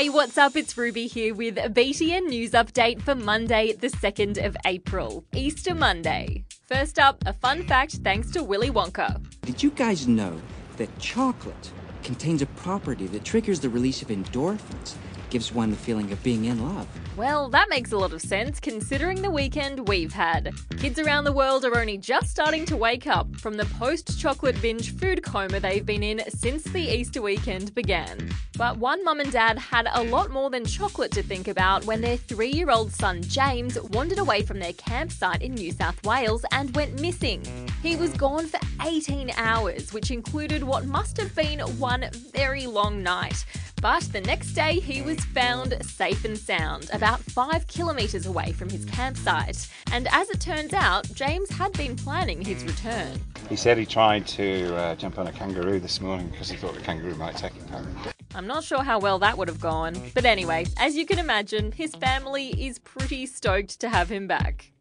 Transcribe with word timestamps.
Hey, 0.00 0.08
what's 0.08 0.38
up? 0.38 0.56
It's 0.56 0.78
Ruby 0.78 1.06
here 1.06 1.34
with 1.34 1.58
a 1.58 1.68
BTN 1.68 2.28
news 2.28 2.52
update 2.52 3.02
for 3.02 3.14
Monday, 3.14 3.74
the 3.74 3.88
2nd 3.88 4.42
of 4.42 4.56
April, 4.64 5.26
Easter 5.34 5.74
Monday. 5.74 6.42
First 6.64 6.98
up, 6.98 7.22
a 7.26 7.34
fun 7.34 7.64
fact 7.64 7.96
thanks 7.96 8.30
to 8.30 8.42
Willy 8.42 8.70
Wonka. 8.70 9.22
Did 9.42 9.62
you 9.62 9.68
guys 9.68 10.08
know 10.08 10.40
that 10.78 10.98
chocolate 10.98 11.70
contains 12.02 12.40
a 12.40 12.46
property 12.46 13.08
that 13.08 13.24
triggers 13.24 13.60
the 13.60 13.68
release 13.68 14.00
of 14.00 14.08
endorphins, 14.08 14.94
gives 15.30 15.52
one 15.52 15.70
the 15.70 15.76
feeling 15.76 16.10
of 16.12 16.22
being 16.22 16.46
in 16.46 16.62
love? 16.62 16.86
Well, 17.16 17.48
that 17.50 17.68
makes 17.68 17.92
a 17.92 17.98
lot 17.98 18.12
of 18.12 18.20
sense 18.20 18.60
considering 18.60 19.22
the 19.22 19.30
weekend 19.30 19.88
we've 19.88 20.12
had. 20.12 20.52
Kids 20.78 20.98
around 20.98 21.24
the 21.24 21.32
world 21.32 21.64
are 21.64 21.78
only 21.78 21.98
just 21.98 22.30
starting 22.30 22.64
to 22.66 22.76
wake 22.76 23.06
up 23.06 23.34
from 23.36 23.56
the 23.56 23.66
post 23.66 24.18
chocolate 24.18 24.60
binge 24.62 24.96
food 24.96 25.22
coma 25.22 25.60
they've 25.60 25.84
been 25.84 26.02
in 26.02 26.22
since 26.28 26.64
the 26.64 26.80
Easter 26.80 27.20
weekend 27.20 27.74
began. 27.74 28.30
But 28.56 28.76
one 28.78 29.04
mum 29.04 29.20
and 29.20 29.32
dad 29.32 29.58
had 29.58 29.88
a 29.92 30.02
lot 30.02 30.30
more 30.30 30.50
than 30.50 30.64
chocolate 30.64 31.12
to 31.12 31.22
think 31.22 31.48
about 31.48 31.84
when 31.86 32.00
their 32.00 32.16
three 32.16 32.50
year 32.50 32.70
old 32.70 32.92
son 32.92 33.22
James 33.22 33.80
wandered 33.80 34.18
away 34.18 34.42
from 34.42 34.58
their 34.58 34.72
campsite 34.74 35.42
in 35.42 35.54
New 35.54 35.72
South 35.72 36.04
Wales 36.04 36.44
and 36.52 36.74
went 36.74 37.00
missing. 37.00 37.42
He 37.82 37.96
was 37.96 38.12
gone 38.12 38.46
for 38.46 38.60
18 38.82 39.30
hours, 39.36 39.92
which 39.92 40.10
included 40.10 40.62
what 40.62 40.86
must 40.86 41.16
have 41.16 41.34
been 41.34 41.60
one 41.78 42.10
very 42.32 42.66
long 42.66 43.02
night. 43.02 43.44
But 43.80 44.02
the 44.12 44.20
next 44.20 44.52
day, 44.52 44.74
he 44.78 45.00
was 45.00 45.18
found 45.20 45.74
safe 45.82 46.26
and 46.26 46.36
sound, 46.36 46.90
about 46.92 47.20
five 47.20 47.66
kilometres 47.66 48.26
away 48.26 48.52
from 48.52 48.68
his 48.68 48.84
campsite. 48.84 49.68
And 49.90 50.06
as 50.12 50.28
it 50.28 50.38
turns 50.38 50.74
out, 50.74 51.10
James 51.14 51.48
had 51.48 51.72
been 51.72 51.96
planning 51.96 52.42
his 52.42 52.62
return. 52.64 53.18
He 53.48 53.56
said 53.56 53.78
he 53.78 53.86
tried 53.86 54.26
to 54.28 54.76
uh, 54.76 54.94
jump 54.96 55.18
on 55.18 55.28
a 55.28 55.32
kangaroo 55.32 55.80
this 55.80 55.98
morning 55.98 56.28
because 56.28 56.50
he 56.50 56.58
thought 56.58 56.74
the 56.74 56.82
kangaroo 56.82 57.14
might 57.14 57.36
take 57.38 57.52
him 57.52 57.66
home. 57.68 57.96
I'm 58.34 58.46
not 58.46 58.64
sure 58.64 58.82
how 58.82 58.98
well 58.98 59.18
that 59.20 59.38
would 59.38 59.48
have 59.48 59.60
gone. 59.60 59.96
But 60.14 60.26
anyway, 60.26 60.66
as 60.76 60.94
you 60.94 61.06
can 61.06 61.18
imagine, 61.18 61.72
his 61.72 61.94
family 61.94 62.48
is 62.48 62.78
pretty 62.78 63.24
stoked 63.24 63.80
to 63.80 63.88
have 63.88 64.10
him 64.10 64.26
back. 64.26 64.72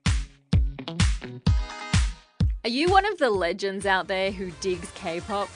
Are 2.66 2.70
you 2.70 2.90
one 2.90 3.06
of 3.06 3.18
the 3.18 3.30
legends 3.30 3.86
out 3.86 4.10
there 4.10 4.32
who 4.32 4.52
digs 4.60 4.92
K 4.94 5.22
pop? 5.22 5.48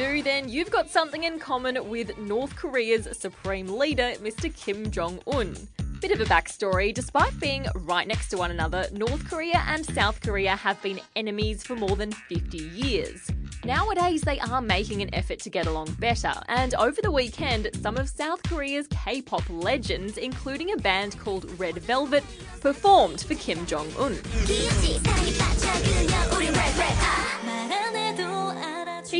Do, 0.00 0.22
then 0.22 0.48
you've 0.48 0.70
got 0.70 0.88
something 0.88 1.24
in 1.24 1.38
common 1.38 1.90
with 1.90 2.16
North 2.16 2.56
Korea's 2.56 3.06
supreme 3.12 3.68
leader, 3.68 4.14
Mr. 4.22 4.54
Kim 4.54 4.90
Jong 4.90 5.20
un. 5.26 5.54
Bit 6.00 6.12
of 6.12 6.22
a 6.22 6.24
backstory 6.24 6.94
despite 6.94 7.38
being 7.38 7.66
right 7.74 8.08
next 8.08 8.28
to 8.28 8.38
one 8.38 8.50
another, 8.50 8.86
North 8.94 9.28
Korea 9.28 9.62
and 9.66 9.84
South 9.84 10.22
Korea 10.22 10.56
have 10.56 10.80
been 10.80 11.00
enemies 11.16 11.62
for 11.62 11.76
more 11.76 11.96
than 11.96 12.12
50 12.12 12.56
years. 12.56 13.30
Nowadays, 13.62 14.22
they 14.22 14.40
are 14.40 14.62
making 14.62 15.02
an 15.02 15.14
effort 15.14 15.38
to 15.40 15.50
get 15.50 15.66
along 15.66 15.92
better, 15.98 16.32
and 16.48 16.74
over 16.76 17.02
the 17.02 17.12
weekend, 17.12 17.68
some 17.82 17.98
of 17.98 18.08
South 18.08 18.42
Korea's 18.44 18.86
K 18.86 19.20
pop 19.20 19.42
legends, 19.50 20.16
including 20.16 20.72
a 20.72 20.78
band 20.78 21.18
called 21.18 21.44
Red 21.60 21.74
Velvet, 21.74 22.24
performed 22.62 23.20
for 23.20 23.34
Kim 23.34 23.66
Jong 23.66 23.88
un. 23.98 24.16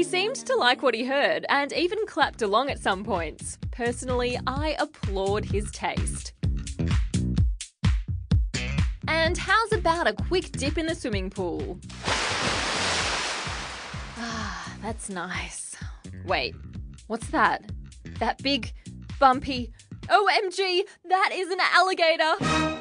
He 0.01 0.05
seemed 0.05 0.37
to 0.37 0.57
like 0.57 0.83
what 0.83 0.95
he 0.95 1.05
heard 1.05 1.45
and 1.51 1.75
even 1.75 2.07
clapped 2.07 2.41
along 2.41 2.71
at 2.71 2.79
some 2.79 3.05
points. 3.05 3.59
Personally, 3.71 4.39
I 4.47 4.75
applaud 4.79 5.45
his 5.45 5.71
taste. 5.73 6.33
And 9.07 9.37
how's 9.37 9.73
about 9.75 10.07
a 10.07 10.15
quick 10.15 10.53
dip 10.53 10.79
in 10.79 10.87
the 10.87 10.95
swimming 10.95 11.29
pool? 11.29 11.79
Ah, 14.17 14.75
that's 14.81 15.11
nice. 15.11 15.77
Wait, 16.25 16.55
what's 17.09 17.29
that? 17.29 17.71
That 18.21 18.43
big, 18.43 18.73
bumpy. 19.19 19.71
OMG, 20.09 20.81
that 21.11 21.29
is 21.31 21.51
an 21.51 21.59
alligator! 21.75 22.80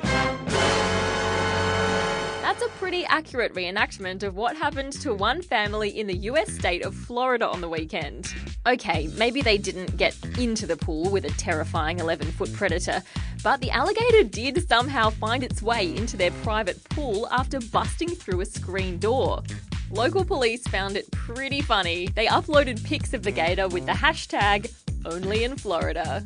That's 2.49 2.63
a 2.63 2.77
pretty 2.79 3.05
accurate 3.05 3.53
reenactment 3.53 4.23
of 4.23 4.35
what 4.35 4.57
happened 4.57 4.93
to 5.03 5.13
one 5.13 5.43
family 5.43 5.99
in 5.99 6.07
the 6.07 6.17
US 6.31 6.51
state 6.51 6.83
of 6.83 6.95
Florida 6.95 7.47
on 7.47 7.61
the 7.61 7.69
weekend. 7.69 8.33
Okay, 8.65 9.07
maybe 9.15 9.43
they 9.43 9.59
didn't 9.59 9.97
get 9.97 10.17
into 10.35 10.65
the 10.65 10.75
pool 10.75 11.11
with 11.11 11.25
a 11.25 11.29
terrifying 11.29 11.99
11 11.99 12.31
foot 12.31 12.51
predator, 12.53 13.03
but 13.43 13.61
the 13.61 13.69
alligator 13.69 14.23
did 14.23 14.67
somehow 14.67 15.11
find 15.11 15.43
its 15.43 15.61
way 15.61 15.95
into 15.95 16.17
their 16.17 16.31
private 16.41 16.83
pool 16.89 17.27
after 17.29 17.59
busting 17.59 18.09
through 18.09 18.41
a 18.41 18.45
screen 18.47 18.97
door. 18.97 19.43
Local 19.91 20.25
police 20.25 20.67
found 20.67 20.97
it 20.97 21.11
pretty 21.11 21.61
funny. 21.61 22.07
They 22.07 22.25
uploaded 22.25 22.83
pics 22.83 23.13
of 23.13 23.21
the 23.21 23.31
gator 23.31 23.67
with 23.67 23.85
the 23.85 23.91
hashtag 23.91 24.73
only 25.05 25.43
in 25.43 25.55
Florida. 25.55 26.25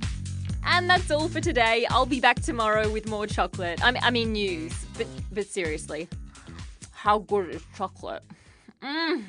And 0.66 0.90
that's 0.90 1.12
all 1.12 1.28
for 1.28 1.42
today. 1.42 1.86
I'll 1.90 2.06
be 2.06 2.20
back 2.20 2.42
tomorrow 2.42 2.90
with 2.90 3.08
more 3.08 3.28
chocolate. 3.28 3.84
I 3.84 3.92
mean, 3.92 4.04
I 4.04 4.10
mean 4.12 4.32
news. 4.34 4.74
But 4.98 5.08
but 5.32 5.48
seriously, 5.48 6.08
how 6.92 7.20
good 7.20 7.50
is 7.50 7.64
chocolate? 7.76 8.24
Mmm. 8.82 9.24